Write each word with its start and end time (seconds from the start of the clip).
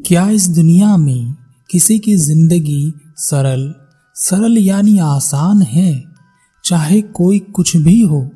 क्या 0.00 0.30
इस 0.30 0.48
दुनिया 0.48 0.96
में 0.96 1.34
किसी 1.70 1.98
की 1.98 2.16
ज़िंदगी 2.16 2.92
सरल? 3.16 3.74
सरल 4.14 4.58
यानी 4.58 4.98
आसान 4.98 5.62
है। 5.62 6.04
चाहे 6.64 7.00
कोई 7.00 7.38
कुछ 7.38 7.76
भी 7.76 8.02
हो, 8.02 8.30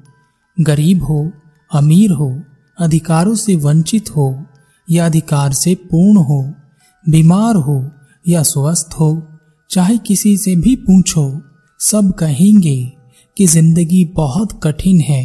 गरीब 0.60 1.02
हो, 1.04 1.32
अमीर 1.72 2.12
हो, 2.12 2.40
अधिकारों 2.78 3.34
से 3.34 3.56
वंचित 3.56 4.10
हो 4.16 4.44
या 4.90 5.06
अधिकार 5.06 5.52
से 5.52 5.74
पूर्ण 5.74 6.16
हो, 6.16 6.54
बीमार 7.08 7.56
हो 7.56 7.90
या 8.28 8.42
स्वस्थ 8.42 8.94
हो, 8.94 9.22
चाहे 9.70 9.98
किसी 9.98 10.36
से 10.36 10.56
भी 10.56 10.76
पूछो, 10.76 11.40
सब 11.80 12.12
कहेंगे 12.12 12.92
कि 13.36 13.46
ज़िंदगी 13.46 14.04
बहुत 14.04 14.60
कठिन 14.62 15.00
है। 15.00 15.24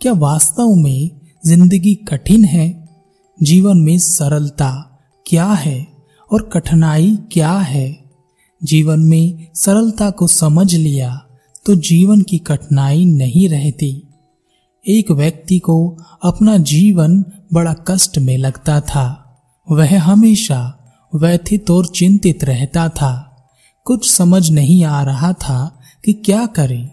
क्या 0.00 0.12
वास्तव 0.12 0.74
में 0.74 1.10
ज़िंदगी 1.46 1.94
कठिन 1.94 2.44
है? 2.44 2.88
जीवन 3.42 3.76
में 3.76 3.98
सरलता 3.98 4.93
क्या 5.26 5.46
है 5.46 5.86
और 6.32 6.50
कठिनाई 6.52 7.18
क्या 7.32 7.52
है? 7.52 8.04
जीवन 8.64 9.00
में 9.00 9.48
सरलता 9.54 10.10
को 10.10 10.26
समझ 10.26 10.74
लिया 10.74 11.26
तो 11.66 11.74
जीवन 11.74 12.20
की 12.20 12.38
कठिनाई 12.38 13.04
नहीं 13.04 13.48
रहती। 13.48 14.08
एक 14.88 15.10
व्यक्ति 15.10 15.58
को 15.58 15.96
अपना 16.24 16.56
जीवन 16.56 17.24
बड़ा 17.52 17.74
कष्ट 17.88 18.18
में 18.18 18.38
लगता 18.38 18.80
था। 18.80 19.06
वह 19.70 20.02
हमेशा 20.02 20.78
व्यथित 21.14 21.70
और 21.70 21.86
चिंतित 21.86 22.44
रहता 22.44 22.88
था। 22.88 23.12
कुछ 23.84 24.10
समझ 24.10 24.50
नहीं 24.50 24.84
आ 24.84 25.02
रहा 25.02 25.32
था 25.32 25.80
कि 26.04 26.12
क्या 26.12 26.46
करे। 26.46 26.90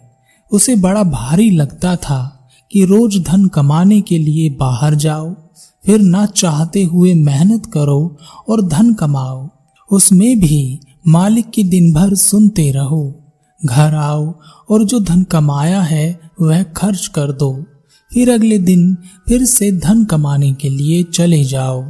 उसे 0.51 0.75
बड़ा 0.75 1.03
भारी 1.03 1.49
लगता 1.51 1.95
था 1.95 2.49
कि 2.71 2.85
रोज 2.85 3.23
धन 3.23 3.47
कमाने 3.47 4.01
के 4.01 4.17
लिए 4.17 4.49
बाहर 4.49 4.95
जाओ। 4.95 5.35
फिर 5.85 5.99
ना 5.99 6.25
चाहते 6.25 6.83
हुए 6.83 7.13
मेहनत 7.13 7.65
करो 7.65 8.17
और 8.49 8.61
धन 8.61 8.93
कमाओ। 8.93 9.49
उसमें 9.91 10.39
भी 10.39 10.79
मालिक 11.07 11.49
की 11.49 11.63
दिन 11.63 11.93
भर 11.93 12.15
सुनते 12.15 12.71
रहो। 12.71 13.15
घर 13.65 13.95
आओ 13.95 14.33
और 14.69 14.83
जो 14.83 14.99
धन 14.99 15.23
कमाया 15.23 15.81
है, 15.81 16.19
वह 16.41 16.63
खर्च 16.63 17.07
कर 17.07 17.31
दो। 17.31 17.65
फिर 18.11 18.31
अगले 18.31 18.57
दिन 18.57 18.97
फिर 19.27 19.45
से 19.45 19.71
धन 19.71 20.03
कमाने 20.05 20.53
के 20.53 20.69
लिए 20.69 21.03
चले 21.03 21.43
जाओ। 21.43 21.83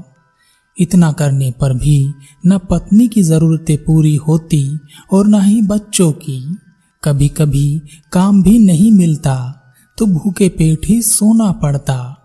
इतना 0.78 1.12
करने 1.12 1.52
पर 1.52 1.74
भी 1.74 2.14
न 2.46 2.58
पत्नी 2.58 3.08
की 3.08 3.24
जरूरतें 3.24 3.78
पूरी 3.78 4.16
होती 4.16 4.80
और 5.14 5.28
न 5.28 5.42
ही 5.42 5.62
बच्चों 5.62 6.12
की। 6.12 6.58
कभी 7.04 7.28
कभी 7.28 7.82
काम 8.12 8.44
भी 8.44 8.60
नहीं 8.60 8.92
मिलता 8.92 9.36
तो 9.98 10.06
भूखे 10.06 10.50
पेट 10.50 10.86
ही 10.86 11.02
सोना 11.02 11.52
पड़ता। 11.52 12.21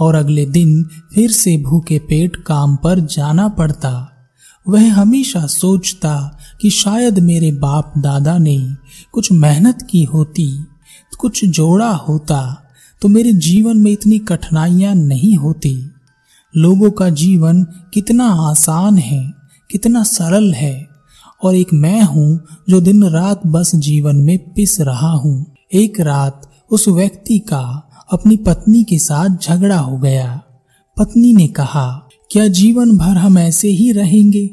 और 0.00 0.14
अगले 0.14 0.44
दिन 0.46 0.82
फिर 1.14 1.30
से 1.30 1.56
भूखे 1.62 1.98
पेट 1.98 2.36
काम 2.36 2.76
पर 2.76 3.00
जाना 3.08 3.48
पड़ता। 3.48 3.92
वह 4.66 4.92
हमेशा 4.94 5.46
सोचता 5.46 6.14
कि 6.60 6.70
शायद 6.70 7.18
मेरे 7.18 7.50
बाप 7.52 7.92
दादा 7.98 8.36
ने 8.38 8.58
कुछ 9.12 9.30
मेहनत 9.32 9.86
की 9.90 10.02
होती, 10.04 10.48
कुछ 11.18 11.44
जोड़ा 11.44 11.90
होता 11.90 12.42
तो 13.02 13.08
मेरे 13.08 13.32
जीवन 13.32 13.76
में 13.76 13.90
इतनी 13.90 14.18
कठिनाइयाँ 14.18 14.94
नहीं 14.94 15.36
होती। 15.36 15.74
लोगों 16.54 16.90
का 16.90 17.08
जीवन 17.10 17.62
कितना 17.94 18.26
आसान 18.48 18.98
है, 18.98 19.22
कितना 19.70 20.02
सरल 20.02 20.52
है, 20.54 20.88
और 21.42 21.54
एक 21.54 21.72
मैं 21.72 22.02
हूँ 22.02 22.40
जो 22.68 22.80
दिन 22.80 23.04
रात 23.04 23.46
बस 23.46 23.74
जीवन 23.76 24.16
में 24.16 24.38
पिस 24.54 24.80
रहा 24.80 25.12
हूँ। 25.12 25.46
एक 25.74 26.00
रात 26.00 26.50
उस 26.70 26.88
व्यक्ति 26.88 27.38
का 27.38 27.62
अपनी 28.12 28.36
पत्नी 28.36 28.84
के 28.84 28.98
साथ 28.98 29.28
झगड़ा 29.42 29.78
हो 29.78 29.98
गया। 29.98 30.42
पत्नी 30.98 31.32
ने 31.32 31.46
कहा, 31.46 32.08
क्या 32.30 32.48
जीवन 32.48 32.96
भर 32.96 33.16
हम 33.16 33.38
ऐसे 33.38 33.68
ही 33.68 33.92
रहेंगे? 33.92 34.50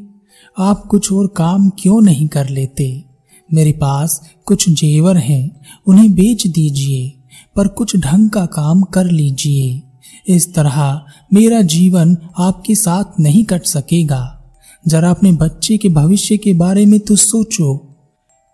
आप 0.59 0.85
कुछ 0.85 1.11
और 1.11 1.27
काम 1.27 1.69
क्यों 1.69 2.01
नहीं 2.01 2.27
कर 2.27 2.49
लेते? 2.49 3.05
मेरे 3.53 3.71
पास 3.71 4.21
कुछ 4.45 4.69
जेवर 4.69 5.17
हैं, 5.17 5.61
उन्हें 5.87 6.13
बेच 6.13 6.47
दीजिए, 6.47 7.13
पर 7.55 7.67
कुछ 7.67 7.97
ढंग 7.97 8.29
का 8.29 8.45
काम 8.45 8.81
कर 8.81 9.05
लीजिए। 9.05 9.81
इस 10.27 10.53
तरह 10.53 11.01
मेरा 11.33 11.61
जीवन 11.61 12.17
आपके 12.39 12.75
साथ 12.75 13.19
नहीं 13.19 13.43
कट 13.43 13.63
सकेगा। 13.63 14.53
जरा 14.87 15.09
अपने 15.09 15.31
बच्चे 15.31 15.77
के 15.77 15.89
भविष्य 15.89 16.37
के 16.37 16.53
बारे 16.53 16.85
में 16.85 16.99
तो 16.99 17.15
सोचो। 17.15 17.95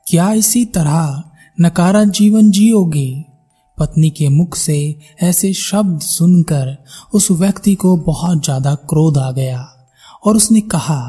क्या 0.07 0.33
इसी 0.33 0.65
तरह 0.65 1.23
नकारा 1.61 2.03
जीवन 2.03 2.51
जियोगे? 2.51 3.32
पत्नी 3.77 4.09
के 4.09 4.29
मुख 4.29 4.55
से 4.55 4.95
ऐसे 5.23 5.53
शब्द 5.53 6.01
सुनकर 6.01 6.75
उस 7.13 7.31
व्यक्ति 7.31 7.75
को 7.75 7.95
बहुत 7.97 8.43
ज़्यादा 8.43 8.75
क्रोध 8.75 9.17
आ 9.17 9.31
गया 9.31 9.67
और 10.25 10.35
उसने 10.35 10.61
कहा, 10.61 10.99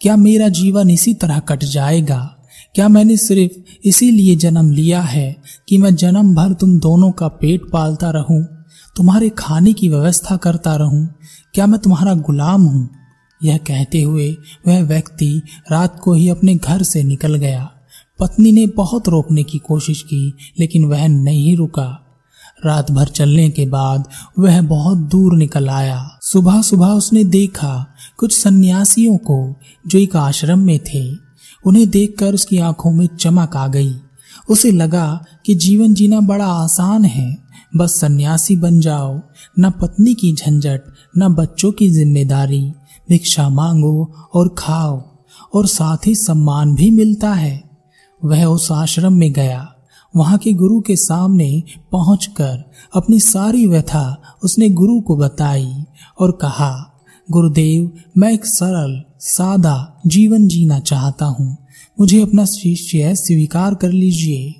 क्या 0.00 0.16
मेरा 0.16 0.48
जीवन 0.48 0.90
इसी 0.90 1.14
तरह 1.14 1.38
कट 1.38 1.64
जाएगा? 1.64 2.32
क्या 2.74 2.88
मैंने 2.88 3.16
सिर्फ़ 3.16 3.86
इसीलिए 3.88 4.36
जन्म 4.36 4.70
लिया 4.70 5.00
है 5.00 5.36
कि 5.68 5.78
मैं 5.78 5.94
जन्म 5.96 6.34
भर 6.34 6.52
तुम 6.52 6.78
दोनों 6.78 7.10
का 7.10 7.28
पेट 7.28 7.70
पालता 7.72 8.10
रहूँ, 8.10 8.42
तुम्हारे 8.96 9.28
खाने 9.28 9.72
की 9.72 9.88
व्यवस्था 9.88 10.36
करता 10.36 10.76
रहूँ? 10.76 11.08
क्या 11.54 11.66
मैं 11.66 11.80
तुम्हारा 11.80 12.14
गुलाम 12.14 12.62
हूँ? 12.62 12.88
यह 13.44 13.56
कहते 13.56 14.02
हुए 14.02 14.30
वह 14.66 14.82
व्यक्ति 14.82 15.42
रात 15.72 16.00
को 16.04 16.12
ही 16.12 16.28
अपने 16.28 16.54
घर 16.54 16.82
से 16.82 17.02
निकल 17.02 17.34
गया। 17.34 17.70
पत्नी 18.20 18.52
ने 18.52 18.66
बहुत 18.66 19.08
रोकने 19.08 19.42
की 19.42 19.58
कोशिश 19.58 20.02
की, 20.02 20.32
लेकिन 20.60 20.84
वह 20.84 21.06
नहीं 21.08 21.56
रुका। 21.56 22.05
रात 22.64 22.90
भर 22.90 23.04
चलने 23.04 23.50
के 23.50 23.66
बाद 23.66 24.08
वह 24.38 24.62
बहुत 24.62 24.98
दूर 24.98 25.36
निकल 25.36 25.68
आया। 25.68 26.18
सुबह 26.22 26.62
सुबह 26.62 26.86
उसने 26.86 27.24
देखा 27.24 27.86
कुछ 28.16 28.42
सन्यासियों 28.42 29.16
को 29.16 29.54
जो 29.86 29.98
एक 29.98 30.16
आश्रम 30.16 30.58
में 30.58 30.80
थे। 30.94 31.12
उन्हें 31.66 31.90
देखकर 31.90 32.34
उसकी 32.34 32.58
आँखों 32.58 32.92
में 32.92 33.06
चमक 33.06 33.56
आ 33.56 33.66
गई। 33.66 33.94
उसे 34.50 34.70
लगा 34.70 35.24
कि 35.46 35.54
जीवन 35.54 35.94
जीना 35.94 36.20
बड़ा 36.20 36.46
आसान 36.46 37.04
है। 37.04 37.38
बस 37.76 38.00
सन्यासी 38.00 38.56
बन 38.56 38.80
जाओ। 38.80 39.20
न 39.58 39.70
पत्नी 39.70 40.14
की 40.14 40.34
झंझट, 40.34 40.80
न 41.18 41.34
बच्चों 41.34 41.72
की 41.72 41.88
ज़िम्मेदारी। 41.88 42.72
भिक्षा 43.08 43.48
मांगो 43.48 44.28
और 44.34 44.54
खाओ। 44.58 45.02
और 45.54 45.66
साथ 45.66 46.06
ही 46.06 46.14
सम्मान 46.14 46.74
भी 46.74 46.90
मिलता 46.90 47.32
है। 47.32 47.64
वह 48.24 48.44
उस 48.44 48.72
आश्रम 48.72 49.12
में 49.12 49.32
गया। 49.32 49.72
वहाँ 50.16 50.38
के 50.38 50.52
गुरु 50.52 50.80
के 50.80 50.96
सामने 50.96 51.62
पहुंचकर 51.92 52.70
अपनी 52.94 53.20
सारी 53.20 53.66
व्यथा 53.66 54.22
उसने 54.44 54.68
गुरु 54.68 55.00
को 55.00 55.16
बताई 55.16 55.84
और 56.20 56.30
कहा, 56.30 57.02
गुरुदेव, 57.30 57.92
मैं 58.18 58.32
एक 58.32 58.46
सरल, 58.46 59.02
सादा 59.20 60.00
जीवन 60.06 60.48
जीना 60.48 60.78
चाहता 60.78 61.24
हूँ। 61.24 61.56
मुझे 62.00 62.22
अपना 62.22 62.44
शिष्य 62.44 63.14
स्वीकार 63.14 63.74
कर 63.74 63.88
लीजिए। 63.88 64.54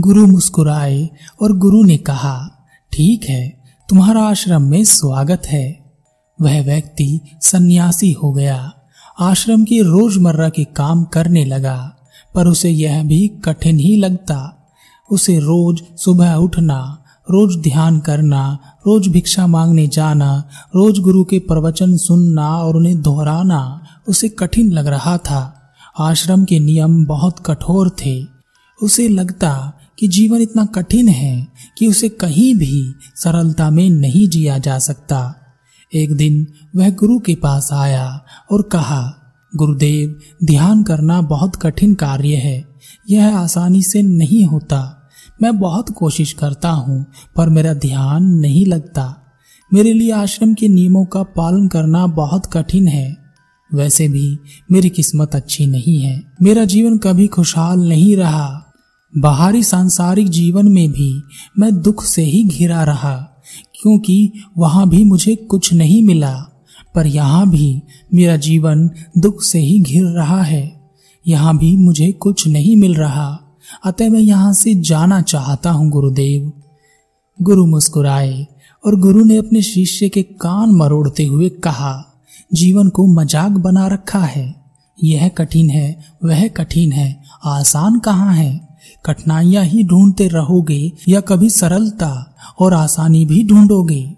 गुरु 0.00 0.26
मुस्कुराए 0.26 1.10
और 1.42 1.56
गुरु 1.56 1.82
ने 1.82 1.96
कहा, 1.96 2.66
ठीक 2.92 3.24
है, 3.24 3.62
तुम्हारा 3.88 4.22
आश्रम 4.22 4.62
में 4.62 4.84
स्वागत 4.84 5.42
है। 5.46 5.94
वह 6.40 6.64
व्यक्ति 6.64 7.20
सन्यासी 7.40 8.12
हो 8.12 8.32
गया। 8.32 8.72
आश्रम 9.20 9.64
के 9.64 9.82
रोज़मर्रा 9.82 10.48
के 10.48 10.64
काम 10.64 11.04
करने 11.04 11.44
लगा, 11.44 11.96
पर 12.34 12.46
उसे 12.46 12.70
यह 12.70 13.04
भी 13.04 13.28
कठिन 13.28 13.78
ही 13.78 13.96
लगता 13.96 14.54
उसे 15.10 15.38
रोज 15.38 15.82
सुबह 15.96 16.34
उठना, 16.34 17.04
रोज 17.30 17.56
ध्यान 17.56 17.98
करना, 17.98 18.58
रोज 18.86 19.08
भिक्षा 19.08 19.46
मांगने 19.46 19.88
जाना, 19.88 20.44
रोज 20.76 20.98
गुरु 20.98 21.24
के 21.24 21.38
प्रवचन 21.38 21.96
सुनना 21.96 22.56
और 22.58 22.76
उन्हें 22.76 23.02
दोहराना 23.02 23.84
उसे 24.08 24.28
कठिन 24.28 24.72
लग 24.72 24.86
रहा 24.86 25.18
था। 25.18 25.72
आश्रम 25.98 26.44
के 26.44 26.60
नियम 26.60 27.06
बहुत 27.06 27.38
कठोर 27.46 27.96
थे। 28.06 28.26
उसे 28.82 29.08
लगता 29.08 29.72
कि 29.98 30.08
जीवन 30.08 30.40
इतना 30.40 30.66
कठिन 30.66 31.08
है 31.08 31.48
कि 31.78 31.86
उसे 31.86 32.08
कहीं 32.08 32.54
भी 32.54 32.94
सरलता 33.16 33.70
में 33.70 33.90
नहीं 33.90 34.28
जिया 34.28 34.58
जा 34.58 34.78
सकता। 34.78 35.34
एक 35.94 36.16
दिन 36.16 36.46
वह 36.76 36.90
गुरु 36.90 37.18
के 37.18 37.34
पास 37.34 37.72
आया 37.72 38.24
और 38.52 38.62
कहा, 38.62 39.14
गुरुदेव, 39.56 40.20
ध्यान 40.44 40.82
करना 40.82 41.20
बहुत 41.20 41.56
कठिन 41.56 41.94
कार्य 41.94 42.34
है। 42.34 42.64
यह 43.10 43.38
आसानी 43.38 43.82
से 43.82 44.02
नहीं 44.02 44.44
होता। 44.44 44.97
मैं 45.42 45.58
बहुत 45.58 45.90
कोशिश 45.90 46.32
करता 46.32 46.70
हूँ, 46.70 47.06
पर 47.36 47.48
मेरा 47.48 47.74
ध्यान 47.74 48.24
नहीं 48.24 48.66
लगता। 48.66 49.24
मेरे 49.74 49.92
लिए 49.92 50.12
आश्रम 50.12 50.54
के 50.54 50.68
नियमों 50.68 51.04
का 51.04 51.22
पालन 51.22 51.68
करना 51.68 52.06
बहुत 52.06 52.46
कठिन 52.46 52.88
है। 52.88 53.16
वैसे 53.74 54.08
भी 54.08 54.38
मेरी 54.72 54.88
किस्मत 54.88 55.34
अच्छी 55.34 55.66
नहीं 55.66 56.00
है। 56.00 56.22
मेरा 56.42 56.64
जीवन 56.64 56.98
कभी 56.98 57.26
खुशहाल 57.26 57.88
नहीं 57.88 58.16
रहा। 58.16 58.64
बाहरी 59.18 59.62
सांसारिक 59.62 60.28
जीवन 60.28 60.68
में 60.68 60.92
भी 60.92 61.22
मैं 61.58 61.82
दुख 61.82 62.04
से 62.04 62.22
ही 62.22 62.44
घिरा 62.44 62.84
रहा, 62.84 63.14
क्योंकि 63.82 64.32
वहाँ 64.58 64.88
भी 64.88 65.04
मुझे 65.04 65.36
कुछ 65.36 65.72
नहीं 65.72 66.02
मिला। 66.02 66.34
पर 66.94 67.06
यहाँ 67.06 67.50
भी 67.50 67.82
मेरा 68.14 68.36
जीवन 68.36 68.90
दुख 69.18 69.42
से 69.42 69.58
ही 69.58 69.80
घिर 69.80 70.04
रहा 70.04 70.42
है। 70.42 70.92
यहाँ 71.26 71.58
भी 71.58 71.76
मुझे 71.76 72.12
कुछ 72.12 72.48
नहीं 72.48 72.76
मिल 72.76 72.94
रहा। 72.94 73.47
अतः 73.84 74.10
मैं 74.10 74.20
यहाँ 74.20 74.52
से 74.52 74.74
जाना 74.74 75.20
चाहता 75.22 75.70
हूँ, 75.70 75.90
गुरुदेव। 75.90 76.52
गुरु 77.42 77.66
मुस्कुराए 77.66 78.46
और 78.84 78.96
गुरु 78.96 79.24
ने 79.24 79.36
अपने 79.36 79.62
शिष्य 79.62 80.08
के 80.08 80.22
कान 80.22 80.70
मरोड़ते 80.70 81.24
हुए 81.24 81.48
कहा, 81.48 82.04
जीवन 82.52 82.88
को 82.88 83.06
मज़ाक 83.06 83.52
बना 83.52 83.86
रखा 83.86 84.18
है। 84.18 84.54
यह 85.04 85.28
कठिन 85.28 85.70
है, 85.70 86.04
वह 86.24 86.48
कठिन 86.48 86.92
है, 86.92 87.22
आसान 87.44 87.98
कहाँ 87.98 88.34
है? 88.34 88.68
कठिनाइयाँ 89.06 89.64
ही 89.64 89.84
ढूंढते 89.84 90.28
रहोगे 90.28 90.92
या 91.08 91.20
कभी 91.20 91.50
सरलता 91.50 92.36
और 92.58 92.74
आसानी 92.74 93.24
भी 93.24 93.44
ढूंढोगे? 93.44 94.14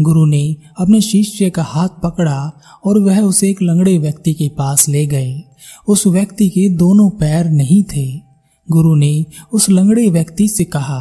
गुरु 0.00 0.26
ने 0.26 0.56
अपने 0.78 1.00
शिष्य 1.00 1.50
का 1.50 1.62
हाथ 1.62 1.88
पकड़ा 1.88 2.60
और 2.84 2.98
वह 2.98 3.20
उसे 3.20 3.50
एक 3.50 3.62
लंगड़े 3.62 3.98
व्यक्ति 3.98 4.34
के 4.34 4.48
पास 4.48 4.88
ले 4.88 5.06
गए। 5.06 5.42
उस 5.88 6.06
व्यक्ति 6.06 6.48
के 6.48 6.68
दोनों 6.68 7.10
पैर 7.10 7.50
नहीं 7.50 7.82
थे। 7.82 8.25
गुरु 8.68 8.94
ने 8.94 9.24
उस 9.52 9.68
लंगड़े 9.70 10.08
व्यक्ति 10.10 10.48
से 10.48 10.64
कहा, 10.64 11.00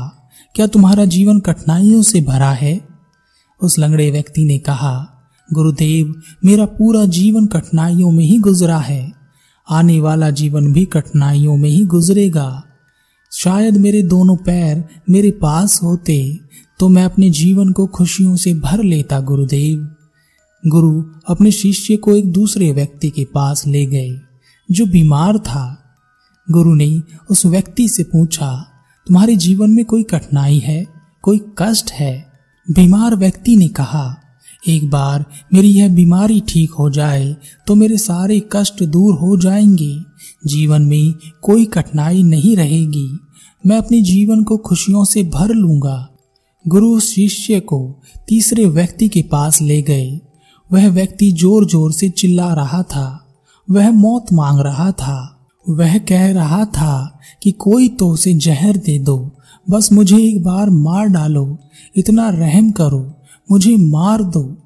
क्या 0.56 0.68
तुम्हारा 0.68 1.06
जीवन 1.06 1.40
कठिनाइयों 1.40 2.02
से 2.02 2.22
भरा 2.22 2.52
है? 2.52 2.80
उस 3.62 3.80
लंगड़े 3.80 4.10
व्यक्ति 4.12 4.44
ने 4.44 4.58
कहा, 4.58 4.94
गुरुदेव, 5.50 6.14
मेरा 6.46 6.66
पूरा 6.66 7.06
जीवन 7.06 7.46
कठिनाइयों 7.46 8.12
में 8.12 8.24
ही 8.24 8.38
गुजरा 8.40 8.78
है। 8.78 9.12
आने 9.70 10.00
वाला 10.00 10.30
जीवन 10.30 10.72
भी 10.74 10.86
कठिनाइयों 10.86 11.56
में 11.58 11.70
ही 11.70 11.86
गुजरेगा। 11.86 12.64
शायद 13.32 13.78
मेरे 13.78 14.02
दोनों 14.04 14.36
पैर 14.36 14.84
मेरे 15.10 15.32
पास 15.32 15.80
होते 15.84 16.40
तो 16.80 16.90
मैं 16.90 17.04
अपने 17.04 17.30
जीवन 17.30 17.72
को 17.72 17.86
खुशियों 17.88 18.36
से 18.36 18.54
भर 18.54 18.84
लेता, 18.84 19.20
गुरुदेव। 19.20 19.88
गुरु 20.64 21.04
अपने 21.28 21.52
शिष्य 21.52 21.96
को 21.96 22.16
एक 22.16 22.32
दूसरे 22.32 22.72
व्यक्ति 22.72 23.10
के 23.10 23.26
पास 23.26 23.66
ले 23.68 23.86
गए, 23.86 24.20
जो 24.70 24.86
बीमार 24.86 25.38
था। 25.38 25.85
गुरु 26.48 26.74
ने 26.76 27.02
उस 27.32 27.46
व्यक्ति 27.46 27.88
से 27.90 28.04
पूछा, 28.04 28.52
तुम्हारे 29.08 29.36
जीवन 29.36 29.70
में 29.70 29.86
कोई 29.86 30.04
कठिनाई 30.04 30.60
है? 30.60 30.86
कोई 31.24 31.40
कष्ट 31.58 31.92
है? 31.92 32.26
बीमार 32.68 33.16
व्यक्ति 33.16 33.56
ने 33.58 33.68
कहा, 33.68 34.16
एक 34.68 34.90
बार 34.90 35.26
मेरी 35.54 35.68
यह 35.68 35.90
बीमारी 35.96 36.42
ठीक 36.48 36.72
हो 36.72 36.90
जाए 36.90 37.36
तो 37.68 37.76
मेरे 37.76 37.98
सारे 37.98 38.42
कष्ट 38.52 38.84
दूर 38.84 39.16
हो 39.16 39.38
जाएँगे। 39.38 40.00
जीवन 40.46 40.82
में 40.82 41.14
कोई 41.42 41.66
कठिनाई 41.66 42.24
नहीं 42.24 42.56
रहेगी। 42.56 43.20
मैं 43.66 43.78
अपने 43.78 44.02
जीवन 44.02 44.44
को 44.44 44.58
खुशियों 44.58 45.06
से 45.06 45.24
भर 45.24 45.50
लूँगा। 45.50 46.10
गुरु 46.68 47.00
शिष्य 47.00 47.60
को 47.60 48.02
तीसरे 48.28 48.66
व्यक्ति 48.66 49.08
के 49.08 49.22
पास 49.22 49.62
ले 49.62 49.82
गए। 49.82 50.20
वह 50.72 50.90
व्यक्ति 50.90 51.32
ज़ोर 51.32 51.66
ज़ोर 51.66 51.92
से 51.92 52.10
चिल्ला 52.10 52.54
रहा 52.54 52.84
था। 52.84 53.36
वह 53.72 53.92
मौत 53.92 54.34
मांग 54.34 54.60
रहा 54.60 54.92
था। 54.92 55.35
वह 55.70 55.98
कह 55.98 56.32
रहा 56.32 56.66
था 56.66 57.20
कि 57.44 57.52
कोई 57.52 57.88
तो 57.88 58.10
उसे 58.10 58.34
जहर 58.34 58.78
दे 58.78 59.00
दो, 59.00 59.32
बस 59.70 59.92
मुझे 59.94 60.18
एक 60.18 60.44
बार 60.44 60.70
मार 60.70 61.08
डालो, 61.08 61.58
इतना 61.96 62.30
रहम 62.30 62.72
करो, 62.72 63.14
मुझे 63.52 63.76
मार 63.78 64.24
दो। 64.24 64.58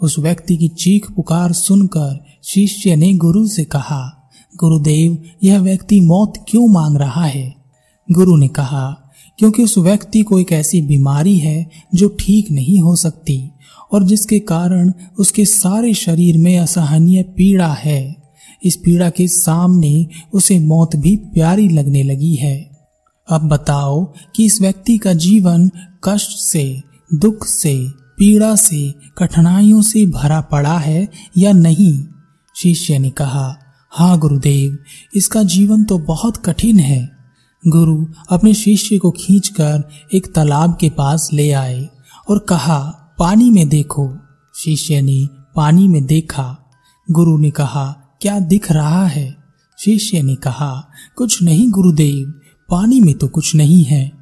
उस 0.00 0.18
व्यक्ति 0.18 0.56
की 0.56 0.68
चीख 0.68 1.10
पुकार 1.10 1.52
सुनकर 1.52 2.24
शिष्य 2.42 2.96
ने 2.96 3.14
गुरु 3.14 3.46
से 3.48 3.64
कहा, 3.64 4.30
गुरुदेव, 4.56 5.18
यह 5.44 5.60
व्यक्ति 5.60 6.00
मौत 6.00 6.44
क्यों 6.48 6.68
मांग 6.68 6.96
रहा 6.96 7.24
है? 7.24 7.54
गुरु 8.12 8.36
ने 8.36 8.48
कहा, 8.48 9.12
क्योंकि 9.38 9.64
उस 9.64 9.78
व्यक्ति 9.78 10.22
को 10.22 10.40
एक 10.40 10.52
ऐसी 10.52 10.82
बीमारी 10.82 11.38
है 11.38 11.70
जो 11.94 12.08
ठीक 12.08 12.50
नहीं 12.50 12.80
हो 12.80 12.96
सकती, 12.96 13.50
और 13.92 14.04
जिसके 14.04 14.38
कारण 14.38 14.92
उसके 15.18 15.44
सारे 15.44 15.94
शरीर 15.94 16.38
में 16.38 16.58
असहनीय 16.58 17.22
पीड़ा 17.22 17.72
है। 17.72 18.23
इस 18.64 18.76
पीड़ा 18.76 19.10
के 19.10 19.28
सामने 19.28 20.06
उसे 20.32 20.58
मौत 20.58 20.96
भी 20.96 21.16
प्यारी 21.16 21.68
लगने 21.68 22.02
लगी 22.02 22.34
है। 22.34 22.70
अब 23.30 23.48
बताओ 23.48 24.12
कि 24.36 24.44
इस 24.44 24.60
व्यक्ति 24.60 24.98
का 24.98 25.12
जीवन 25.12 25.70
कष्ट 26.04 26.30
से, 26.30 26.82
दुख 27.14 27.46
से, 27.46 27.88
पीड़ा 28.18 28.56
से, 28.56 28.94
कठिनाइयों 29.18 29.82
से 29.82 30.06
भरा 30.06 30.40
पड़ा 30.40 30.78
है 30.78 31.08
या 31.38 31.52
नहीं? 31.52 32.04
शिष्य 32.56 32.98
ने 32.98 33.10
कहा 33.10 33.58
हाँ 33.90 34.18
गुरुदेव, 34.18 34.78
इसका 35.14 35.42
जीवन 35.42 35.84
तो 35.84 35.98
बहुत 35.98 36.36
कठिन 36.36 36.78
है। 36.78 37.10
गुरु 37.68 38.06
अपने 38.30 38.54
शिष्य 38.54 38.98
को 38.98 39.10
खींचकर 39.10 39.88
एक 40.14 40.34
तालाब 40.34 40.78
के 40.80 40.90
पास 40.90 41.30
ले 41.32 41.52
आए 41.52 41.88
और 42.28 42.38
कहा, 42.38 42.78
पानी 43.18 43.50
में 43.50 43.68
देखो। 43.68 44.16
शिष्य 44.56 45.00
ने 45.00 45.28
पानी 45.56 45.88
में 45.88 46.06
देखा। 46.06 46.58
गुरु 47.10 47.38
ने 47.38 47.50
कहा 47.50 48.03
क्या 48.24 48.38
दिख 48.40 48.72
रहा 48.72 49.06
है? 49.06 49.36
शिष्य 49.78 50.22
ने 50.22 50.34
कहा, 50.34 50.88
कुछ 51.16 51.42
नहीं 51.42 51.70
गुरुदेव, 51.70 52.34
पानी 52.70 53.00
में 53.00 53.14
तो 53.14 53.28
कुछ 53.28 53.54
नहीं 53.54 53.84
है। 53.84 54.12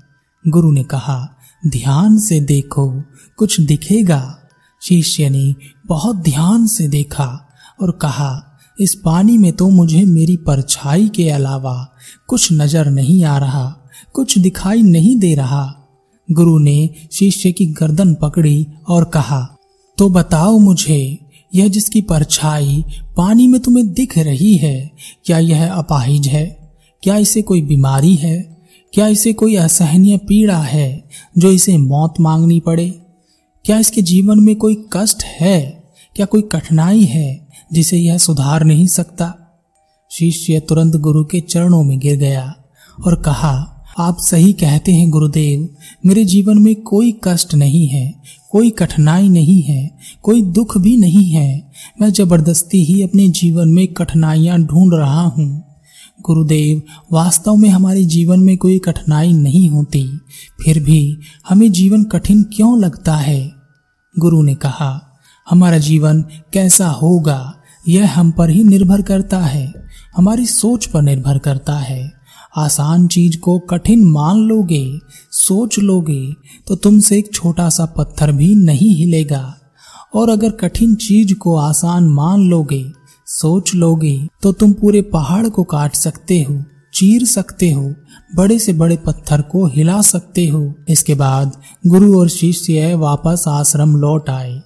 गुरु 0.48 0.72
ने 0.72 0.84
कहा, 0.84 1.36
ध्यान 1.66 2.18
से 2.18 2.40
देखो, 2.40 3.02
कुछ 3.36 3.60
दिखेगा। 3.60 4.38
शिष्य 4.82 5.30
ने 5.30 5.54
बहुत 5.86 6.16
ध्यान 6.16 6.66
से 6.66 6.88
देखा 6.88 7.48
और 7.80 7.90
कहा, 7.90 8.58
इस 8.80 8.94
पानी 8.94 9.38
में 9.38 9.52
तो 9.52 9.68
मुझे 9.68 10.04
मेरी 10.04 10.36
परछाई 10.36 11.08
के 11.08 11.30
अलावा 11.30 11.94
कुछ 12.26 12.52
नज़र 12.52 12.90
नहीं 12.90 13.24
आ 13.24 13.38
रहा, 13.38 13.76
कुछ 14.12 14.38
दिखाई 14.38 14.82
नहीं 14.82 15.18
दे 15.18 15.34
रहा। 15.34 15.74
गुरु 16.30 16.58
ने 16.58 16.94
शिष्य 17.12 17.52
की 17.52 17.66
गर्दन 17.66 18.14
पकड़ी 18.14 18.66
और 18.88 19.04
कहा 19.04 19.56
तो 19.98 20.08
बताओ 20.08 20.58
मुझे 20.58 21.21
यह 21.54 21.68
जिसकी 21.68 22.00
परछाई 22.00 22.84
पानी 23.16 23.46
में 23.46 23.60
तुम्हें 23.60 23.92
दिख 23.92 24.18
रही 24.18 24.56
है, 24.56 24.90
क्या 25.24 25.38
यह 25.38 25.72
अपाहिज 25.72 26.28
है? 26.28 26.72
क्या 27.02 27.16
इसे 27.16 27.42
कोई 27.42 27.62
बीमारी 27.62 28.14
है? 28.14 28.56
क्या 28.94 29.06
इसे 29.08 29.32
कोई 29.32 29.56
असहनीय 29.56 30.16
पीड़ा 30.16 30.58
है 30.58 31.04
जो 31.38 31.52
इसे 31.52 31.78
मौत 31.78 32.14
मांगनी 32.20 32.60
पड़े? 32.60 32.90
क्या 33.64 33.78
इसके 33.78 34.02
जीवन 34.02 34.40
में 34.40 34.56
कोई 34.56 34.84
कष्ट 34.92 35.24
है? 35.24 35.82
क्या 36.16 36.26
कोई 36.26 36.42
कठिनाई 36.42 37.04
है 37.04 37.48
जिसे 37.72 37.98
यह 37.98 38.18
सुधार 38.18 38.64
नहीं 38.64 38.86
सकता? 38.86 39.34
शिष्य 40.10 40.60
तुरंत 40.60 40.96
गुरु 40.96 41.24
के 41.24 41.40
चरणों 41.40 41.84
में 41.84 41.98
गिर 41.98 42.16
गया 42.16 42.54
और 43.06 43.22
कहा, 43.22 43.68
आप 43.98 44.16
सही 44.18 44.52
कहते 44.52 44.92
हैं 44.92 45.10
गुरुदेव, 45.10 45.68
मेरे 46.06 46.24
जीवन 46.24 46.58
में 46.58 46.74
कोई 46.82 47.18
कष्ट 47.24 47.54
नहीं 47.54 47.86
है 47.86 48.14
कोई 48.52 48.70
कठिनाई 48.70 49.28
नहीं 49.28 49.62
है, 49.62 49.98
कोई 50.22 50.42
दुख 50.42 50.78
भी 50.78 50.96
नहीं 50.96 51.30
है। 51.30 51.70
मैं 52.00 52.12
ज़बरदस्ती 52.12 52.84
ही 52.84 53.02
अपने 53.02 53.28
जीवन 53.28 53.68
में 53.68 53.86
कठिनाइयाँ 53.86 54.58
ढूंढ 54.58 54.94
रहा 54.94 55.22
हूँ। 55.22 55.64
गुरुदेव, 56.22 56.82
वास्तव 57.12 57.56
में 57.56 57.68
हमारे 57.68 58.04
जीवन 58.04 58.40
में 58.40 58.56
कोई 58.56 58.78
कठिनाई 58.78 59.32
नहीं 59.32 59.68
होती। 59.70 60.18
फिर 60.64 60.84
भी 60.84 61.18
हमें 61.48 61.72
जीवन 61.72 62.04
कठिन 62.04 62.42
क्यों 62.42 62.80
लगता 62.80 63.16
है? 63.16 63.52
गुरु 64.18 64.42
ने 64.42 64.54
कहा, 64.54 65.20
हमारा 65.50 65.78
जीवन 65.78 66.22
कैसा 66.52 66.88
होगा, 66.88 67.54
यह 67.88 68.18
हम 68.18 68.30
पर 68.30 68.50
ही 68.50 68.64
निर्भर 68.64 69.02
करता 69.02 69.38
है। 69.38 69.72
हमारी 70.16 70.46
सोच 70.46 70.86
पर 70.86 71.02
निर्भर 71.02 71.38
करता 71.38 71.76
है। 71.76 72.21
आसान 72.56 73.06
चीज़ 73.06 73.38
को 73.38 73.58
कठिन 73.58 74.04
मान 74.04 74.36
लोगे, 74.38 74.98
सोच 75.30 75.78
लोगे 75.78 76.32
तो 76.66 76.74
तुमसे 76.74 77.18
एक 77.18 77.32
छोटा 77.34 77.68
सा 77.68 77.84
पत्थर 77.86 78.32
भी 78.32 78.54
नहीं 78.54 78.94
हिलेगा। 78.94 79.54
और 80.14 80.30
अगर 80.30 80.50
कठिन 80.50 80.94
चीज़ 80.94 81.34
को 81.34 81.56
आसान 81.56 82.08
मान 82.08 82.40
लोगे, 82.40 82.84
सोच 83.26 83.74
लोगे 83.74 84.28
तो 84.42 84.52
तुम 84.52 84.72
पूरे 84.72 85.02
पहाड़ 85.02 85.48
को 85.48 85.64
काट 85.64 85.94
सकते 85.94 86.42
हो, 86.42 86.62
चीर 86.94 87.24
सकते 87.24 87.70
हो, 87.70 87.94
बड़े 88.36 88.58
से 88.58 88.72
बड़े 88.72 88.96
पत्थर 88.96 89.42
को 89.42 89.66
हिला 89.66 90.00
सकते 90.02 90.46
हो। 90.48 90.72
इसके 90.88 91.14
बाद 91.14 91.56
गुरु 91.86 92.18
और 92.18 92.28
शिष्य 92.28 92.94
वापस 92.94 93.44
आश्रम 93.48 93.96
लौट 93.96 94.30
आए। 94.30 94.60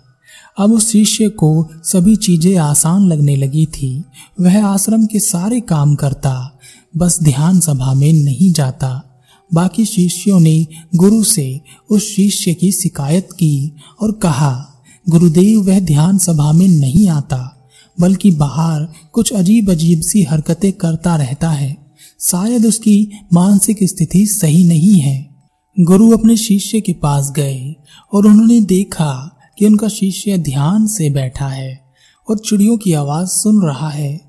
अब 0.59 0.73
उस 0.73 0.90
शिष्य 0.90 1.28
को 1.28 1.69
सभी 1.85 2.16
चीज़ें 2.16 2.57
आसान 2.57 3.07
लगने 3.07 3.37
लगी 3.37 3.66
थी। 3.66 4.05
वह 4.40 4.64
आश्रम 4.66 5.07
के 5.07 5.21
सारे 5.21 5.61
काम 5.61 5.95
करता 5.95 6.56
बस 6.97 7.23
ध्यान 7.23 7.61
सभा 7.61 7.95
में 7.95 8.12
नहीं 8.12 8.53
जाता। 8.53 9.21
बाकी 9.55 9.85
शिष्यों 9.85 10.41
ने 10.41 10.67
गुरु 10.97 11.25
से 11.25 11.61
उस 11.91 12.17
शिष्य 12.17 12.55
की 12.55 12.73
शिकायत 12.73 13.29
की 13.33 13.73
और 14.00 14.12
कहा, 14.12 14.83
गुरुदेव, 15.09 15.62
वह 15.62 15.81
ध्यान 15.81 16.19
सभा 16.19 16.53
में 16.53 16.69
नहीं 16.69 17.09
आता, 17.09 17.69
बल्कि 18.00 18.31
बाहर 18.31 18.88
कुछ 19.12 19.33
अजीब 19.33 19.71
अजीब 19.71 20.00
सी 20.00 20.23
हरकतें 20.23 20.73
करता 20.73 21.17
रहता 21.17 21.50
है। 21.50 21.87
शायद 22.21 22.67
उसकी 22.67 23.11
मानसिक 23.33 23.79
स्थिति 23.83 24.26
सही 24.26 24.65
नहीं 24.65 25.00
है। 25.00 25.37
गुरु 25.81 26.11
अपने 26.11 26.37
शिष्य 26.37 26.81
के 26.81 26.93
पास 26.93 27.33
गए 27.37 27.75
और 28.12 28.26
उन्होंने 28.26 28.61
देखा 28.61 29.38
कि 29.59 29.67
उनका 29.67 29.88
शिष्य 29.88 30.38
ध्यान 30.38 30.87
से 30.87 31.11
बैठा 31.11 31.49
है 31.49 31.81
और 32.31 32.38
चिड़ियों 32.38 32.76
की 32.76 32.93
आवाज़ 32.93 33.29
सुन 33.29 33.62
रहा 33.62 33.88
है। 33.88 34.21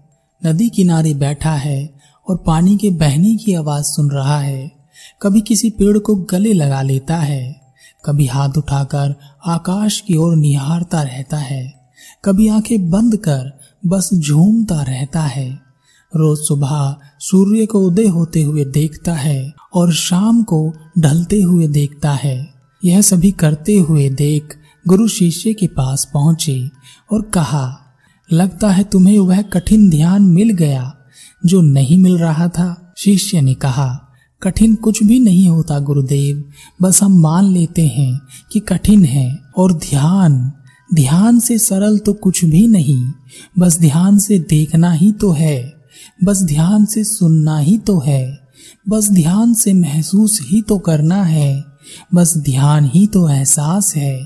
नदी 0.45 0.69
किनारे 0.69 1.13
बैठा 1.13 1.53
है 1.53 1.96
और 2.29 2.37
पानी 2.37 2.77
के 2.77 2.91
बहने 2.91 3.35
की 3.35 3.53
आवाज़ 3.53 3.83
सुन 3.83 4.11
रहा 4.11 4.39
है। 4.39 4.71
कभी 5.21 5.41
किसी 5.41 5.69
पेड़ 5.69 5.97
को 5.97 6.15
गले 6.15 6.53
लगा 6.53 6.81
लेता 6.81 7.17
है। 7.17 7.61
कभी 8.05 8.25
हाथ 8.25 8.49
उठाकर 8.57 9.15
आकाश 9.45 9.99
की 9.99 10.15
ओर 10.15 10.35
निहारता 10.35 11.01
रहता 11.01 11.37
है। 11.37 11.91
कभी 12.25 12.47
आँखें 12.47 12.89
बंद 12.89 13.17
कर 13.17 13.59
बस 13.85 14.09
झूमता 14.13 14.81
रहता 14.81 15.21
है। 15.21 15.59
रोज 16.15 16.39
सुबह 16.39 16.95
सूर्य 17.19 17.65
को 17.65 17.79
उदय 17.79 18.07
होते 18.07 18.43
हुए 18.43 18.65
देखता 18.65 19.13
है 19.13 19.53
और 19.73 19.93
शाम 19.93 20.43
को 20.43 20.73
ढलते 20.99 21.41
हुए 21.41 21.67
देखता 21.67 22.11
है। 22.11 22.53
यह 22.85 23.01
सभी 23.01 23.31
करते 23.31 23.77
हुए 23.77 24.09
देख 24.09 24.57
गुरु 24.87 25.07
शिष्य 25.07 25.53
के 25.53 25.67
पास 25.67 26.11
पहुँचे 26.13 26.69
और 27.13 27.21
कहा, 27.21 27.77
लगता 28.31 28.69
है 28.69 28.83
तुम्हें 28.83 29.19
वह 29.19 29.41
कठिन 29.41 29.89
ध्यान 29.89 30.21
मिल 30.21 30.49
गया 30.49 30.93
जो 31.45 31.61
नहीं 31.61 31.97
मिल 31.97 32.17
रहा 32.17 32.47
था। 32.47 32.93
शिष्य 32.97 33.41
ने 33.41 33.53
कहा, 33.53 34.03
कठिन 34.43 34.75
कुछ 34.75 35.03
भी 35.03 35.19
नहीं 35.19 35.49
होता 35.49 35.79
गुरुदेव। 35.79 36.43
बस 36.81 37.03
हम 37.03 37.19
मान 37.19 37.45
लेते 37.45 37.87
हैं 37.87 38.21
कि 38.51 38.59
कठिन 38.59 39.05
है 39.05 39.39
और 39.57 39.73
ध्यान। 39.73 40.51
ध्यान 40.93 41.39
से 41.39 41.57
सरल 41.57 41.97
तो 41.97 42.13
कुछ 42.13 42.45
भी 42.45 42.67
नहीं। 42.67 43.11
बस 43.59 43.79
ध्यान 43.79 44.19
से 44.19 44.39
देखना 44.39 44.91
ही 44.91 45.11
तो 45.11 45.31
है। 45.31 45.73
बस 46.23 46.43
ध्यान 46.43 46.85
से 46.85 47.03
सुनना 47.03 47.57
ही 47.57 47.77
तो 47.77 47.99
है। 47.99 48.39
बस 48.89 49.09
ध्यान 49.11 49.53
से 49.53 49.73
महसूस 49.73 50.39
ही 50.41 50.61
तो 50.61 50.77
करना 50.77 51.23
है। 51.23 51.63
बस 52.15 52.37
ध्यान 52.37 52.91
ही 52.93 53.07
तो 53.07 53.29
एहसास 53.29 53.95
है। 53.95 54.25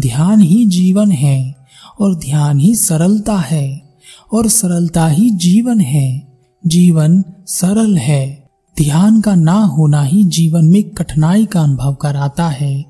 ध्यान 0.00 0.40
ही 0.40 0.66
जीवन 0.66 1.10
है 1.10 1.54
और 2.00 2.14
ध्यान 2.14 2.58
ही 2.58 2.74
सरलता 2.74 3.36
है 3.36 3.94
और 4.32 4.48
सरलता 4.48 5.08
ही 5.08 5.30
जीवन 5.30 5.80
है। 5.80 6.29
जीवन 6.66 7.24
सरल 7.46 7.96
है। 7.98 8.48
ध्यान 8.78 9.20
का 9.20 9.34
ना 9.34 9.64
होना 9.64 10.02
ही 10.02 10.24
जीवन 10.24 10.64
में 10.64 10.82
कठिनाई 10.82 11.44
का 11.44 11.62
अनुभव 11.62 11.94
कराता 11.94 12.48
है। 12.48 12.84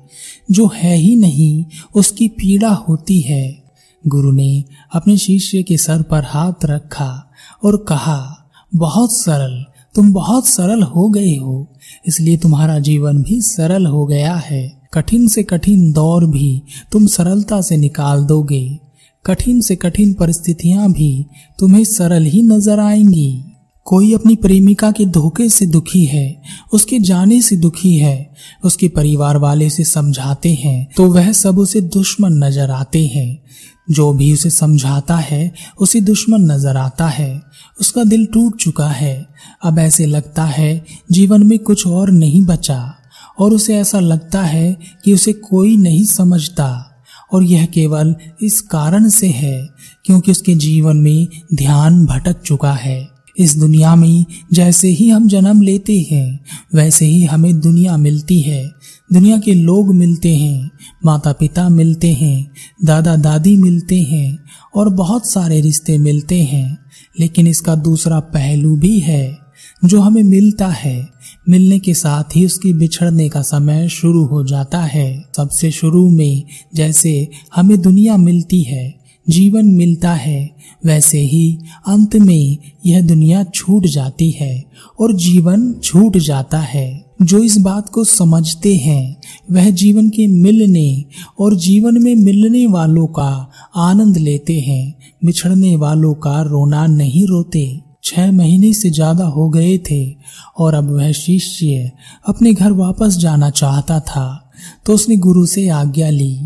जो 0.51 0.71
है 0.75 0.95
ही 0.95 1.15
नहीं, 1.15 1.65
उसकी 1.95 2.27
पीड़ा 2.27 2.69
होती 2.69 3.21
है। 3.21 3.63
गुरु 4.07 4.31
ने 4.31 4.63
अपने 4.95 5.17
शिष्य 5.17 5.63
के 5.63 5.77
सर 5.77 6.01
पर 6.01 6.23
हाथ 6.23 6.65
रखा 6.65 7.31
और 7.63 7.85
कहा, 7.87 8.49
बहुत 8.75 9.13
सरल, 9.13 9.65
तुम 9.95 10.13
बहुत 10.13 10.47
सरल 10.47 10.81
हो 10.81 11.09
गए 11.09 11.35
हो। 11.35 11.67
इसलिए 12.07 12.37
तुम्हारा 12.37 12.79
जीवन 12.79 13.21
भी 13.21 13.41
सरल 13.41 13.85
हो 13.85 14.05
गया 14.05 14.35
है। 14.35 14.81
कठिन 14.93 15.27
से 15.27 15.43
कठिन 15.43 15.91
दौर 15.91 16.25
भी 16.25 16.61
तुम 16.91 17.07
सरलता 17.07 17.61
से 17.61 17.77
निकाल 17.77 18.23
दोगे। 18.23 18.79
कठिन 19.25 19.61
से 19.61 19.75
कठिन 19.75 20.13
परिस्थितियाँ 20.13 20.91
भी 20.91 21.25
तुम्हें 21.59 21.83
सरल 21.83 22.23
ही 22.23 22.41
नज़र 22.41 22.79
आएँगी। 22.79 23.43
कोई 23.85 24.13
अपनी 24.13 24.35
प्रेमिका 24.35 24.91
के 24.91 25.05
धोखे 25.05 25.49
से 25.49 25.65
दुखी 25.65 26.05
है, 26.05 26.41
उसके 26.73 26.99
जाने 26.99 27.41
से 27.41 27.55
दुखी 27.55 27.95
है, 27.97 28.33
उसके 28.63 28.87
परिवार 28.87 29.37
वाले 29.37 29.69
से 29.69 29.83
समझाते 29.83 30.53
हैं 30.53 30.87
तो 30.97 31.05
वह 31.05 31.31
सब 31.31 31.59
उसे 31.59 31.81
दुश्मन 31.81 32.43
नज़र 32.43 32.71
आते 32.71 33.05
हैं। 33.07 33.41
जो 33.91 34.13
भी 34.13 34.33
उसे 34.33 34.49
समझाता 34.49 35.15
है, 35.15 35.53
उसे 35.79 36.01
दुश्मन 36.01 36.51
नज़र 36.51 36.77
आता 36.77 37.07
है। 37.07 37.41
उसका 37.79 38.03
दिल 38.03 38.25
टूट 38.25 38.57
चुका 38.57 38.87
है। 38.87 39.27
अब 39.63 39.79
ऐसे 39.79 40.05
लगता 40.05 40.43
है, 40.43 40.85
जीवन 41.11 41.47
में 41.47 41.59
कुछ 41.59 41.87
और 41.87 42.11
नहीं 42.11 42.45
बचा, 42.45 42.95
और 43.39 43.53
उसे 43.53 43.75
ऐसा 43.75 43.99
लगता 43.99 44.41
है 44.41 44.77
कि 45.05 45.13
उसे 45.13 45.33
कोई 45.33 45.77
नहीं 45.77 46.05
समझता। 46.05 46.87
और 47.33 47.43
यह 47.43 47.65
केवल 47.65 48.15
इस 48.43 48.61
कारण 48.61 49.09
से 49.09 49.27
है, 49.27 49.67
क्योंकि 50.05 50.31
उसके 50.31 50.55
जीवन 50.55 50.97
में 50.97 51.27
ध्यान 51.53 52.05
भटक 52.05 52.41
चुका 52.41 52.73
है। 52.73 53.10
इस 53.37 53.57
दुनिया 53.57 53.95
में 53.95 54.25
जैसे 54.53 54.87
ही 54.87 55.09
हम 55.09 55.27
जन्म 55.27 55.61
लेते 55.61 56.07
हैं, 56.11 56.39
वैसे 56.75 57.05
ही 57.05 57.23
हमें 57.23 57.59
दुनिया 57.59 57.97
मिलती 57.97 58.41
है। 58.41 58.71
दुनिया 59.13 59.37
के 59.37 59.53
लोग 59.53 59.95
मिलते 59.95 60.35
हैं 60.37 60.71
माता 61.05 61.33
पिता 61.33 61.69
मिलते 61.69 62.13
हैं 62.13 62.51
दादा 62.85 63.15
दादी 63.15 63.57
मिलते 63.57 64.01
हैं 64.01 64.39
और 64.75 64.89
बहुत 64.89 65.27
सारे 65.27 65.61
रिश्ते 65.61 65.97
मिलते 65.97 66.43
हैं। 66.43 66.79
लेकिन 67.19 67.47
इसका 67.47 67.75
दूसरा 67.75 68.19
पहलू 68.19 68.75
भी 68.75 68.99
है, 68.99 69.37
जो 69.85 70.01
हमें 70.01 70.23
मिलता 70.23 70.67
है। 70.67 71.09
मिलने 71.49 71.79
के 71.79 71.93
साथ 71.93 72.35
ही 72.35 72.45
उसकी 72.45 72.73
बिछड़ने 72.73 73.29
का 73.29 73.41
समय 73.41 73.89
शुरू 73.89 74.25
हो 74.25 74.43
जाता 74.43 74.81
है। 74.81 75.25
सबसे 75.37 75.71
शुरू 75.71 76.09
में 76.09 76.43
जैसे 76.75 77.29
हमें 77.55 77.81
दुनिया 77.81 78.17
मिलती 78.17 78.61
है 78.61 79.00
जीवन 79.31 79.65
मिलता 79.65 80.13
है, 80.13 80.49
वैसे 80.85 81.19
ही 81.19 81.57
अंत 81.87 82.15
में 82.15 82.57
यह 82.85 83.01
दुनिया 83.01 83.43
छूट 83.43 83.85
जाती 83.85 84.29
है 84.31 84.63
और 84.99 85.13
जीवन 85.13 85.71
छूट 85.73 86.17
जाता 86.17 86.59
है। 86.59 87.11
जो 87.21 87.37
इस 87.37 87.57
बात 87.57 87.89
को 87.89 88.03
समझते 88.03 88.75
हैं, 88.75 89.17
वह 89.51 89.69
जीवन 89.69 90.09
के 90.09 90.27
मिलने 90.27 91.05
और 91.39 91.55
जीवन 91.55 92.01
में 92.03 92.15
मिलने 92.15 92.65
वालों 92.67 93.05
का 93.07 93.51
आनंद 93.75 94.17
लेते 94.17 94.59
हैं। 94.59 94.95
बिछड़ने 95.25 95.75
वालों 95.75 96.13
का 96.13 96.41
रोना 96.41 96.85
नहीं 96.87 97.25
रोते। 97.27 97.81
छह 98.03 98.31
महीने 98.31 98.73
से 98.73 98.89
ज़्यादा 98.89 99.25
हो 99.25 99.49
गए 99.49 99.77
थे 99.91 100.15
और 100.57 100.73
अब 100.73 100.89
वह 100.91 101.11
शिष्य 101.11 101.91
अपने 102.27 102.53
घर 102.53 102.71
वापस 102.71 103.17
जाना 103.17 103.49
चाहता 103.49 103.99
था। 103.99 104.51
तो 104.85 104.93
उसने 104.93 105.17
गुरु 105.17 105.45
से 105.45 105.67
आज्ञा 105.69 106.09
ली 106.09 106.37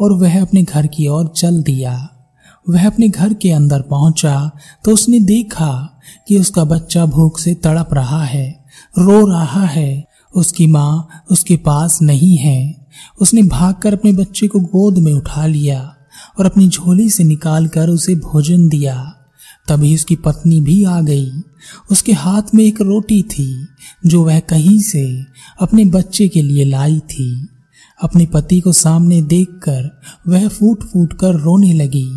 और 0.00 0.12
वह 0.12 0.40
अपने 0.42 0.62
घर 0.62 0.86
की 0.86 1.08
ओर 1.08 1.32
चल 1.36 1.62
दिया। 1.62 2.08
वह 2.66 2.86
अपने 2.86 3.08
घर 3.08 3.34
के 3.34 3.50
अंदर 3.50 3.80
पहुँचा 3.80 4.50
तो 4.84 4.92
उसने 4.92 5.20
देखा 5.20 6.00
कि 6.28 6.38
उसका 6.38 6.64
बच्चा 6.64 7.04
भूख 7.06 7.38
से 7.38 7.54
तड़प 7.54 7.94
रहा 7.94 8.24
है, 8.24 8.64
रो 8.98 9.26
रहा 9.26 9.64
है। 9.66 10.04
उसकी 10.34 10.66
माँ 10.66 11.08
उसके 11.30 11.56
पास 11.56 12.02
नहीं 12.02 12.36
है। 12.36 12.86
उसने 13.20 13.42
भागकर 13.42 13.92
अपने 13.92 14.12
बच्चे 14.12 14.46
को 14.48 14.60
गोद 14.60 14.98
में 14.98 15.12
उठा 15.12 15.46
लिया 15.46 15.96
और 16.38 16.46
अपनी 16.46 16.68
झोली 16.68 17.10
से 17.10 17.24
निकालकर 17.24 17.88
उसे 17.88 18.14
भोजन 18.14 18.68
दिया। 18.68 19.14
तभी 19.68 19.94
उसकी 19.94 20.16
पत्नी 20.16 20.60
भी 20.60 20.84
आ 20.84 21.00
गई। 21.00 21.30
उसके 21.90 22.12
हाथ 22.12 22.54
में 22.54 22.64
एक 22.64 22.80
रोटी 22.80 23.22
थी, 23.22 23.66
जो 24.06 24.24
वह 24.24 24.40
कहीं 24.40 24.80
से 24.80 25.24
अपने 25.60 25.84
बच्चे 25.84 26.28
के 26.28 26.42
लिए 26.42 26.64
लाई 26.64 26.98
थी। 26.98 27.48
अपने 28.02 28.26
पति 28.26 28.60
को 28.60 28.72
सामने 28.72 29.22
देखकर 29.22 30.00
वह 30.28 30.48
फूट 30.48 30.82
फूट 30.82 31.12
कर 31.12 31.34
रोने 31.34 31.72
लगी। 31.72 32.10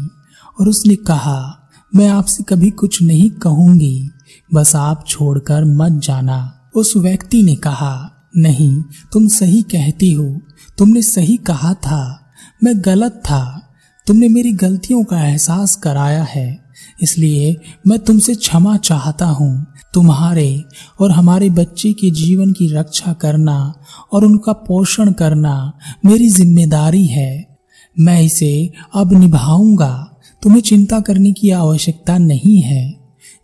और 0.60 0.70
उसने 0.70 0.96
कहा, 0.96 1.70
मैं 1.96 2.10
आपसे 2.10 2.44
कभी 2.44 2.70
कुछ 2.70 3.02
नहीं 3.04 3.30
कहूँगी, 3.30 4.10
बस 4.54 4.76
आप 4.76 5.04
छोड़कर 5.08 5.66
मत 5.66 6.02
जाना। 6.04 6.70
उस 6.76 6.98
व्यक्ति 6.98 7.44
ने 7.44 7.56
कहा, 7.56 8.12
नहीं, 8.38 8.84
तुम 9.14 9.28
सही 9.28 9.62
कहती 9.62 10.12
हो। 10.12 10.38
तुमने 10.78 11.02
सही 11.02 11.38
कहा 11.38 11.74
था। 11.74 12.34
मैं 12.64 12.74
गलत 12.86 13.12
था। 13.12 13.64
तुमने 14.08 14.30
मेरी 14.30 14.52
गलतियों 14.52 15.04
का 15.04 15.28
एहसास 15.28 15.76
कराया 15.76 16.24
है। 16.24 16.64
इसलिए 17.02 17.62
मैं 17.88 18.00
तुमसे 18.00 18.36
क्षमा 18.36 18.78
चाहता 18.78 19.26
हूँ। 19.26 19.66
तुम्हारे 19.94 20.64
और 21.00 21.12
हमारे 21.12 21.50
बच्चे 21.50 21.94
के 21.94 22.12
जीवन 22.12 22.52
की 22.52 22.74
रक्षा 22.74 23.14
करना 23.14 23.74
और 24.14 24.26
उनका 24.26 24.54
पोषण 24.54 25.12
करना 25.12 25.74
मेरी 26.06 26.30
ज़िम्मेदारी 26.30 27.06
है। 27.06 27.58
मैं 28.00 28.22
इसे 28.22 28.72
अब 28.96 29.14
निभाऊँगा। 29.14 30.17
तुम्हें 30.44 30.62
चिंता 30.62 31.00
करने 31.00 31.32
की 31.32 31.50
आवश्यकता 31.50 32.18
नहीं 32.18 32.62
है। 32.62 33.00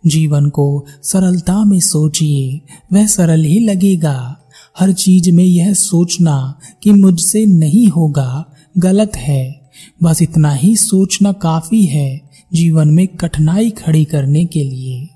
जीवन 0.06 0.48
को 0.48 0.84
सरलता 1.02 1.64
में 1.64 1.80
सोचिए, 1.80 2.60
वह 2.92 3.06
सरल 3.06 3.44
ही 3.44 3.60
लगेगा। 3.60 4.36
हर 4.78 4.92
चीज़ 4.92 5.30
में 5.30 5.44
यह 5.44 5.72
सोचना 5.72 6.58
कि 6.82 6.90
मुझसे 6.90 7.46
नहीं 7.46 7.86
होगा, 7.86 8.44
गलत 8.78 9.16
है। 9.16 9.70
बस 10.02 10.22
इतना 10.22 10.54
ही 10.54 10.76
सोचना 10.76 11.32
काफ़ी 11.32 11.84
है 11.84 12.20
जीवन 12.52 12.88
में 12.88 13.08
कठिनाई 13.08 13.70
खड़ी 13.70 14.04
करने 14.04 14.44
के 14.44 14.64
लिए। 14.64 15.08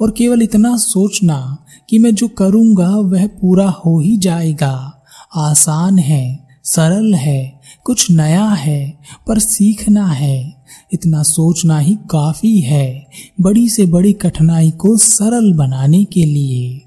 और 0.00 0.10
केवल 0.10 0.42
इतना 0.42 0.76
सोचना 0.76 1.64
कि 1.88 1.98
मैं 1.98 2.14
जो 2.14 2.28
करूँगा, 2.28 2.90
वह 2.90 3.26
पूरा 3.26 3.70
हो 3.70 4.00
ही 4.00 4.16
जाएगा। 4.16 5.04
आसान 5.36 5.98
है, 5.98 6.46
सरल 6.64 7.14
है, 7.14 7.60
कुछ 7.84 8.10
नया 8.10 8.48
है, 8.48 8.98
पर 9.28 9.38
सीखना 9.38 10.06
है। 10.06 10.61
इतना 10.92 11.22
सोचना 11.22 11.78
ही 11.78 11.94
काफ़ी 11.94 12.60
है 12.60 13.06
बड़ी 13.40 13.68
से 13.68 13.86
बड़ी 13.86 14.12
कठिनाई 14.12 14.70
को 14.70 14.96
सरल 14.96 15.52
बनाने 15.52 16.04
के 16.04 16.24
लिए। 16.24 16.82